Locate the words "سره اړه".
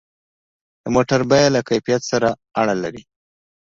2.11-2.75